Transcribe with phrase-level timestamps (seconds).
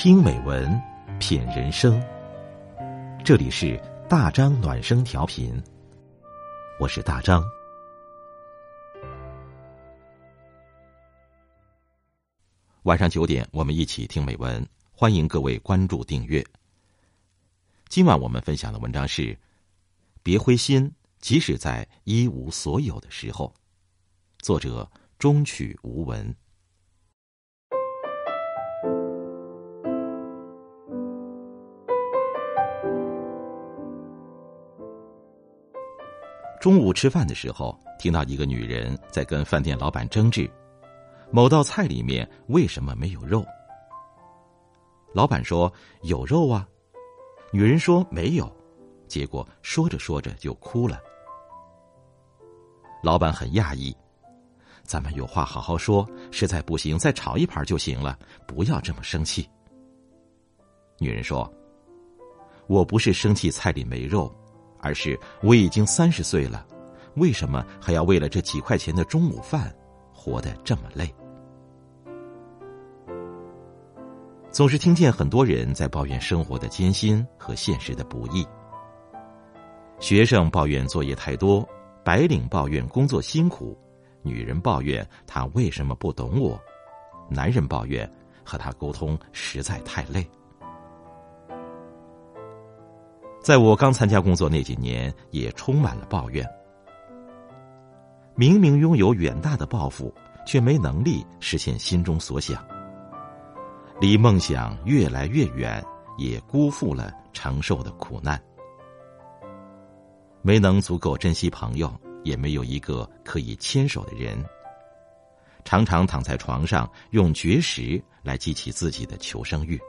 [0.00, 0.80] 听美文，
[1.18, 2.00] 品人生。
[3.24, 3.76] 这里是
[4.08, 5.60] 大张暖声调频，
[6.78, 7.42] 我是大张。
[12.84, 16.46] 晚上九点，我们一起听美文，欢迎各位关注订阅。
[17.88, 19.36] 今晚我们分享的文章是：
[20.22, 20.88] 别灰心，
[21.18, 23.52] 即使在一无所有的时候。
[24.38, 24.88] 作者：
[25.18, 26.32] 中曲无闻。
[36.60, 40.50] 中午吃饭的时候，听到一个女人在跟饭店老板争执，
[41.30, 43.46] 某道菜里面为什么没有肉？
[45.14, 46.68] 老板说有肉啊，
[47.52, 48.50] 女人说没有，
[49.06, 51.00] 结果说着说着就哭了。
[53.04, 53.96] 老板很讶异，
[54.82, 59.48] 咱们有话好好说，实在不行再炒一盘就行了，不要这么生气。
[60.98, 61.48] 女人说
[62.66, 64.34] ：“我不是生气菜里没肉。”
[64.80, 66.66] 而是我已经三十岁了，
[67.16, 69.74] 为什么还要为了这几块钱的中午饭
[70.12, 71.12] 活得这么累？
[74.50, 78.46] 总是听见很多人在抱怨生活的艰辛和现实的不易。
[80.00, 81.68] 学生抱怨作业太多，
[82.04, 83.76] 白领抱怨工作辛苦，
[84.22, 86.58] 女人抱怨他为什么不懂我，
[87.28, 88.10] 男人抱怨
[88.42, 90.26] 和他沟通实在太累。
[93.48, 96.46] 在我刚参加工作那几年，也充满了抱怨。
[98.34, 100.14] 明明拥有远大的抱负，
[100.46, 102.62] 却没能力实现心中所想。
[104.02, 105.82] 离梦想越来越远，
[106.18, 108.38] 也辜负了承受的苦难。
[110.42, 111.90] 没能足够珍惜朋友，
[112.24, 114.44] 也没有一个可以牵手的人。
[115.64, 119.80] 常常躺在床上，用绝食来激起自己的求生欲。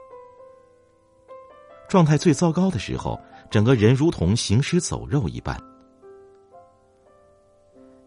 [1.90, 3.20] 状态最糟糕的时候。
[3.50, 5.60] 整个人如同行尸走肉一般，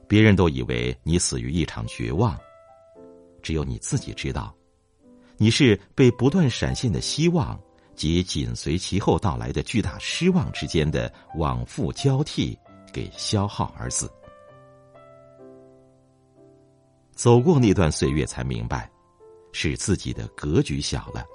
[0.07, 2.39] 别人都以为你死于一场绝望，
[3.41, 4.55] 只有你自己知道，
[5.37, 7.59] 你是被不断闪现的希望
[7.93, 12.57] 及紧随其后到来的巨大失望之间的往复交替
[12.93, 14.09] 给消耗而死。
[17.11, 18.89] 走过那段岁月，才明白，
[19.51, 21.25] 是自己的格局小了。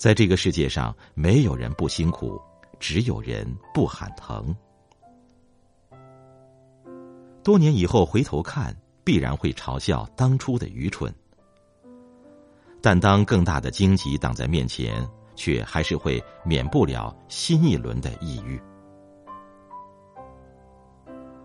[0.00, 2.40] 在这个世界上，没有人不辛苦，
[2.78, 4.56] 只有人不喊疼。
[7.44, 8.74] 多年以后回头看，
[9.04, 11.14] 必然会嘲笑当初的愚蠢。
[12.80, 15.06] 但当更大的荆棘挡在面前，
[15.36, 18.58] 却还是会免不了新一轮的抑郁。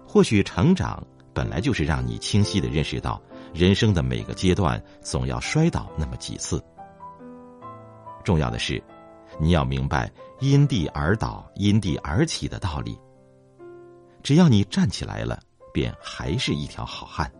[0.07, 3.21] 或许成长本来就是让你清晰的认识到，
[3.53, 6.63] 人生的每个阶段总要摔倒那么几次。
[8.25, 8.83] 重要的是，
[9.39, 12.99] 你要明白因地而倒、因地而起的道理。
[14.23, 15.39] 只要你站起来了，
[15.71, 17.31] 便还是一条好汉。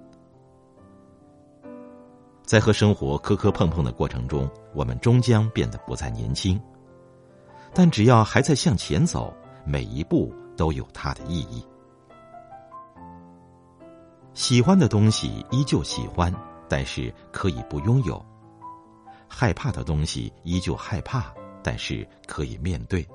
[2.43, 6.61] 在和生活磕磕碰碰的过程中，我们终将变得不再年轻。
[7.73, 9.35] 但只要还在向前走，
[9.65, 11.65] 每一步都有它的意义。
[14.35, 16.31] 喜欢的东西依旧喜欢，
[16.69, 18.23] 但是可以不拥有。
[19.27, 23.07] 害怕的东西依旧害怕，但是可以面对。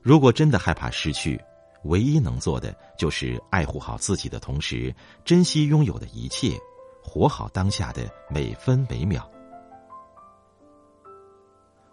[0.00, 1.40] 如果真的害怕失去，
[1.84, 4.94] 唯一能做的就是爱护好自己的同时，
[5.24, 6.58] 珍惜拥有的一切，
[7.02, 9.28] 活好当下的每分每秒。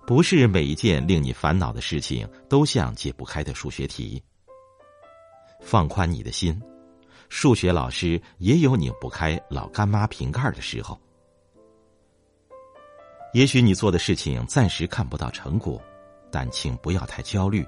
[0.08, 4.22] 不是每一件令你烦恼的事情都像解不开的数学题。
[5.62, 6.60] 放宽你的心，
[7.30, 11.00] 数学老师也有拧不开老干妈瓶盖的时候。
[13.34, 15.82] 也许你做的事情暂时看不到成果，
[16.32, 17.66] 但请不要太焦虑。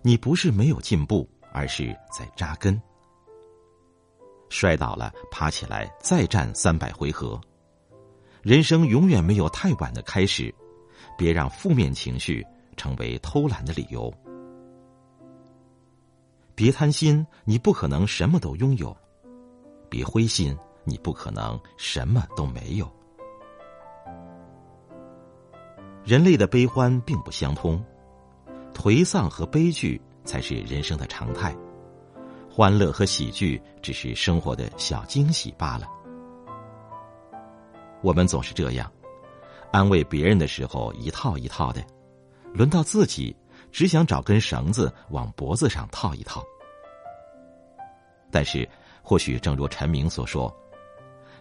[0.00, 2.80] 你不是没有进步，而是在扎根。
[4.48, 7.40] 摔倒了，爬起来，再战三百回合。
[8.40, 10.52] 人生永远没有太晚的开始，
[11.16, 12.44] 别让负面情绪
[12.76, 14.12] 成为偷懒的理由。
[16.54, 18.94] 别贪心，你不可能什么都拥有；
[19.88, 22.90] 别灰心，你不可能什么都没有。
[26.04, 27.82] 人类的悲欢并不相通，
[28.74, 31.56] 颓丧和悲剧才是人生的常态，
[32.50, 35.86] 欢乐和喜剧只是生活的小惊喜罢了。
[38.00, 38.90] 我们总是这样，
[39.70, 41.80] 安慰别人的时候一套一套的，
[42.52, 43.34] 轮到自己
[43.70, 46.44] 只想找根绳子往脖子上套一套。
[48.28, 48.68] 但是，
[49.02, 50.52] 或许正如陈明所说，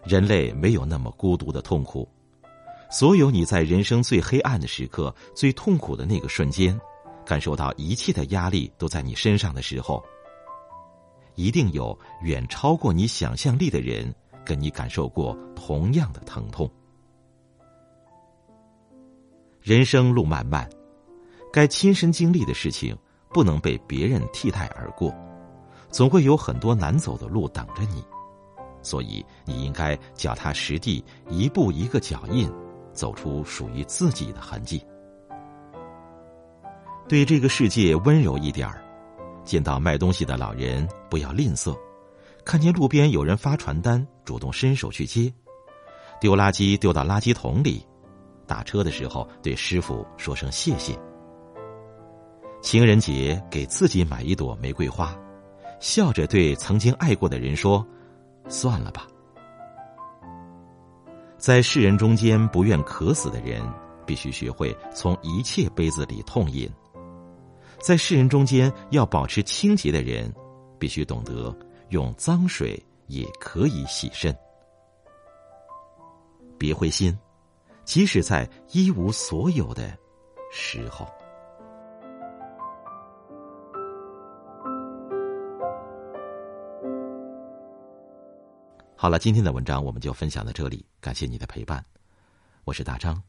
[0.04, 2.08] 人类没有那么孤独的痛苦。
[2.92, 6.78] 所有你在人生最黑暗的时刻、最痛苦的那个瞬间，
[7.26, 10.04] 感受到一切的压力都在你身上的时候，
[11.36, 14.14] 一定有远超过你想象力的人
[14.46, 16.70] 跟你感受过同样的疼痛。
[19.62, 20.70] 人生路漫漫，
[21.54, 22.98] 该亲身经历的事情
[23.30, 25.16] 不能被别人替代而过，
[25.90, 28.04] 总会有很多难走的路等着你，
[28.82, 32.52] 所以你应该脚踏实地，一步一个脚印。
[32.94, 34.86] 走出属于自己的痕迹，
[37.08, 38.84] 对这个世界温柔一点儿。
[39.44, 41.76] 见到卖东西的老人，不要吝啬；
[42.46, 45.34] 看见路边有人发传单，主动伸手去接；
[46.20, 47.84] 丢垃圾丢到垃圾桶里；
[48.46, 50.98] 打车的时候对师傅说声谢谢。
[52.62, 55.18] 情人节给自己买一朵玫瑰花，
[55.80, 57.84] 笑着对曾经爱过的人说
[58.48, 59.08] ：“算了吧。”
[61.42, 63.64] 在世人中间不愿渴死的人，
[64.06, 66.70] 必须学会从一切杯子里痛饮；
[67.80, 70.32] 在世人中间要保持清洁的人，
[70.78, 71.52] 必须懂得
[71.90, 74.32] 用脏水也可以洗身。
[76.60, 77.18] 别灰心，
[77.86, 79.98] 即使在一无所有的
[80.52, 81.08] 时候。
[89.02, 91.84] 好了，今天的文章我们就分享到这里，感谢你的陪伴，
[92.66, 93.20] 我是大张，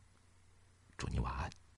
[0.99, 1.62] 祝你晚安。